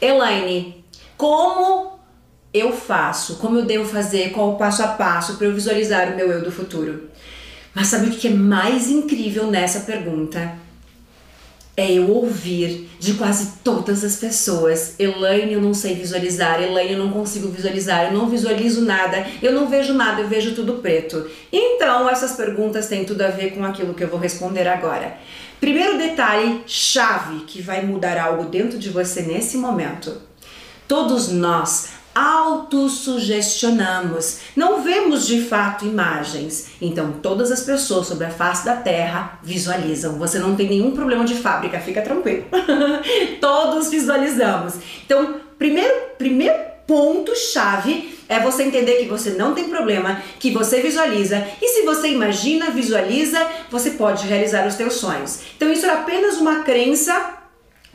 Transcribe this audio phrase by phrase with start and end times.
[0.00, 0.84] Elaine,
[1.16, 1.98] como
[2.54, 3.38] eu faço?
[3.38, 4.30] Como eu devo fazer?
[4.30, 7.10] Qual o passo a passo para eu visualizar o meu eu do futuro?
[7.74, 10.52] Mas sabe o que é mais incrível nessa pergunta?
[11.78, 16.98] É eu ouvir de quase todas as pessoas: Elaine, eu não sei visualizar, Elaine, eu
[16.98, 21.30] não consigo visualizar, eu não visualizo nada, eu não vejo nada, eu vejo tudo preto.
[21.52, 25.18] Então, essas perguntas têm tudo a ver com aquilo que eu vou responder agora.
[25.60, 30.20] Primeiro detalhe chave que vai mudar algo dentro de você nesse momento.
[30.88, 36.70] Todos nós autossugestionamos, não vemos de fato imagens.
[36.82, 40.18] Então, todas as pessoas sobre a face da Terra visualizam.
[40.18, 42.44] Você não tem nenhum problema de fábrica, fica tranquilo.
[43.40, 44.74] Todos visualizamos.
[45.06, 46.58] Então, primeiro, primeiro
[46.88, 51.82] ponto chave é você entender que você não tem problema, que você visualiza e se
[51.82, 55.42] você imagina, visualiza, você pode realizar os teus sonhos.
[55.56, 57.38] Então isso era apenas uma crença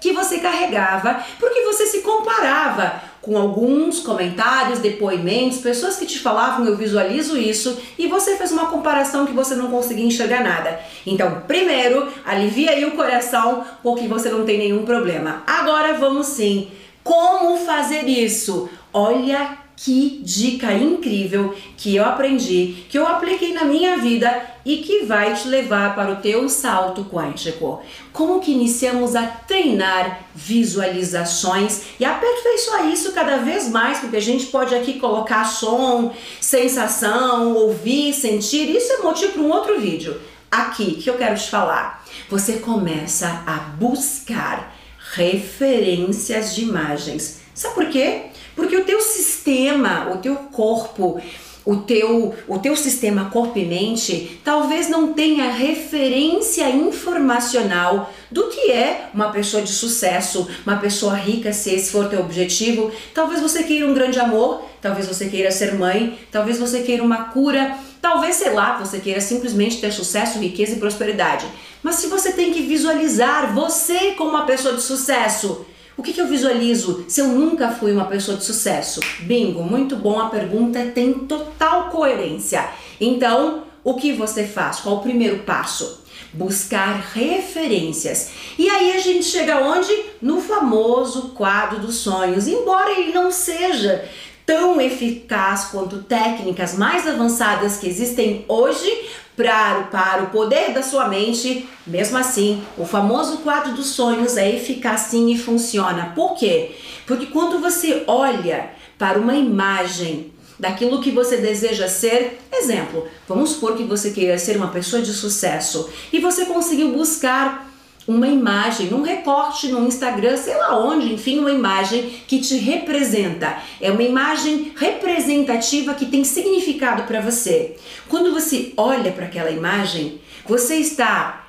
[0.00, 6.66] que você carregava porque você se comparava com alguns comentários, depoimentos, pessoas que te falavam
[6.66, 10.80] eu visualizo isso e você fez uma comparação que você não conseguia enxergar nada.
[11.06, 15.42] Então, primeiro, alivia aí o coração porque você não tem nenhum problema.
[15.46, 16.70] Agora vamos sim.
[17.04, 18.68] Como fazer isso?
[18.92, 24.30] Olha que dica incrível que eu aprendi, que eu apliquei na minha vida
[24.62, 27.82] e que vai te levar para o teu salto quântico.
[28.12, 34.46] Como que iniciamos a treinar visualizações e aperfeiçoar isso cada vez mais, porque a gente
[34.46, 40.20] pode aqui colocar som, sensação, ouvir, sentir, isso é motivo para um outro vídeo.
[40.50, 44.74] Aqui que eu quero te falar, você começa a buscar
[45.12, 47.40] referências de imagens.
[47.54, 48.22] Sabe por quê?
[48.54, 51.20] Porque o teu sistema, o teu corpo,
[51.64, 58.70] o teu, o teu sistema corpo e mente talvez não tenha referência informacional do que
[58.70, 62.90] é uma pessoa de sucesso, uma pessoa rica, se esse for teu objetivo.
[63.14, 67.24] Talvez você queira um grande amor, talvez você queira ser mãe, talvez você queira uma
[67.24, 71.46] cura, talvez, sei lá, você queira simplesmente ter sucesso, riqueza e prosperidade.
[71.82, 75.64] Mas se você tem que visualizar você como uma pessoa de sucesso,
[75.96, 79.00] o que, que, eu visualizo se eu nunca fui uma pessoa de sucesso?
[79.20, 82.66] Bingo, muito bom, a pergunta tem total coerência.
[82.98, 84.80] Então, o que você faz?
[84.80, 86.02] Qual o primeiro passo?
[86.32, 88.30] Buscar referências.
[88.58, 89.90] E aí a gente chega onde?
[90.22, 92.46] No famoso quadro dos sonhos.
[92.46, 94.08] Embora ele não seja
[94.44, 98.90] tão eficaz quanto técnicas mais avançadas que existem hoje,
[99.36, 104.54] para, para o poder da sua mente, mesmo assim, o famoso quadro dos sonhos é
[104.54, 106.12] eficaz sim e funciona.
[106.14, 106.72] Por quê?
[107.06, 113.76] Porque quando você olha para uma imagem daquilo que você deseja ser, exemplo, vamos supor
[113.76, 117.69] que você queira ser uma pessoa de sucesso e você conseguiu buscar
[118.10, 123.56] uma imagem, um recorte no Instagram, sei lá onde, enfim, uma imagem que te representa.
[123.80, 127.76] É uma imagem representativa que tem significado para você.
[128.08, 131.46] Quando você olha para aquela imagem, você está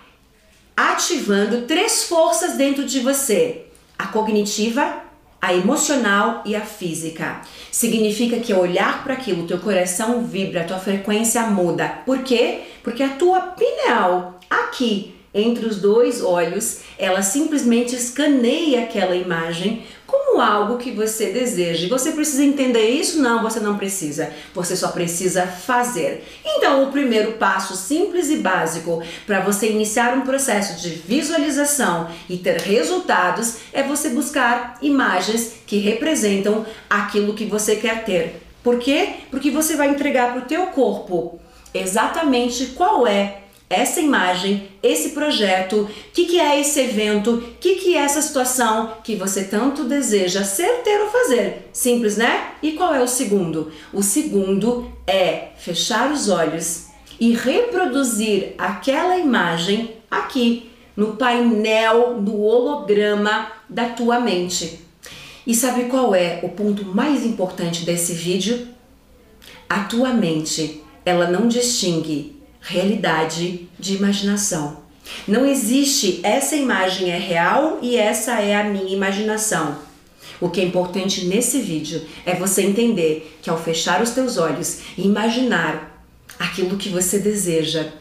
[0.77, 3.65] ativando três forças dentro de você:
[3.97, 5.01] a cognitiva,
[5.41, 7.41] a emocional e a física.
[7.71, 11.87] Significa que ao olhar para aquilo, teu coração vibra, tua frequência muda.
[12.05, 12.61] Por quê?
[12.83, 20.41] Porque a tua pineal aqui entre os dois olhos, ela simplesmente escaneia aquela imagem como
[20.41, 21.87] algo que você deseja.
[21.87, 23.21] Você precisa entender isso?
[23.21, 24.31] Não, você não precisa.
[24.53, 26.25] Você só precisa fazer.
[26.45, 32.37] Então, o primeiro passo simples e básico para você iniciar um processo de visualização e
[32.37, 38.41] ter resultados é você buscar imagens que representam aquilo que você quer ter.
[38.61, 39.15] Por quê?
[39.31, 41.39] Porque você vai entregar para o teu corpo
[41.73, 47.75] exatamente qual é essa imagem, esse projeto, o que, que é esse evento, o que,
[47.75, 51.69] que é essa situação que você tanto deseja ser, ter ou fazer.
[51.71, 52.51] Simples, né?
[52.61, 53.71] E qual é o segundo?
[53.93, 56.87] O segundo é fechar os olhos
[57.19, 64.79] e reproduzir aquela imagem aqui no painel, no holograma da tua mente.
[65.47, 68.67] E sabe qual é o ponto mais importante desse vídeo?
[69.69, 74.77] A tua mente, ela não distingue realidade de imaginação.
[75.27, 79.77] Não existe essa imagem é real e essa é a minha imaginação.
[80.39, 84.79] O que é importante nesse vídeo é você entender que ao fechar os teus olhos
[84.97, 86.05] e imaginar
[86.39, 87.91] aquilo que você deseja,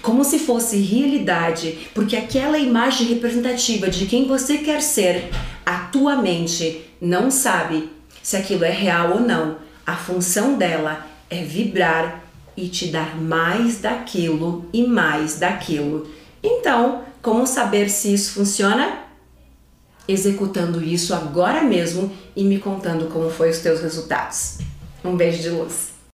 [0.00, 5.30] como se fosse realidade, porque aquela imagem representativa de quem você quer ser,
[5.64, 7.90] a tua mente não sabe
[8.22, 9.58] se aquilo é real ou não.
[9.86, 12.24] A função dela é vibrar
[12.60, 16.06] e te dar mais daquilo e mais daquilo.
[16.42, 19.10] Então, como saber se isso funciona?
[20.12, 24.58] executando isso agora mesmo e me contando como foi os teus resultados.
[25.04, 25.89] Um beijo de luz.